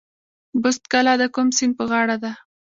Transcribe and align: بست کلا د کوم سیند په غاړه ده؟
بست 0.61 0.83
کلا 0.91 1.13
د 1.21 1.23
کوم 1.35 1.47
سیند 1.57 1.73
په 1.79 1.83
غاړه 1.91 2.15
ده؟ 2.23 2.31